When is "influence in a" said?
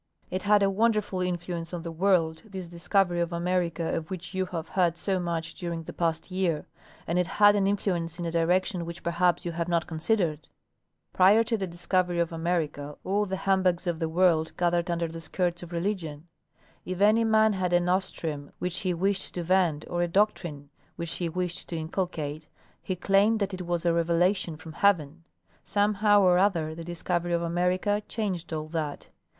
7.67-8.31